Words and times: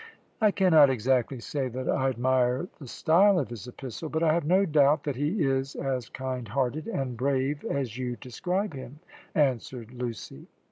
"I 0.41 0.49
cannot 0.49 0.89
exactly 0.89 1.39
say 1.39 1.67
that 1.67 1.87
I 1.87 2.09
admire 2.09 2.67
the 2.79 2.87
style 2.87 3.37
of 3.39 3.51
his 3.51 3.67
epistle, 3.67 4.09
but 4.09 4.23
I 4.23 4.33
have 4.33 4.45
no 4.45 4.65
doubt 4.65 5.03
that 5.03 5.15
he 5.15 5.45
is 5.45 5.75
as 5.75 6.09
kind 6.09 6.47
hearted 6.47 6.87
and 6.87 7.15
brave 7.15 7.63
as 7.65 7.99
you 7.99 8.15
describe 8.15 8.73
him," 8.73 8.99
answered 9.35 9.91
Lucy. 9.93 10.47